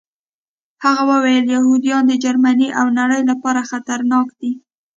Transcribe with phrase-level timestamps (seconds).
[0.83, 4.51] هغه وویل یهودان د جرمني او نړۍ لپاره خطرناک دي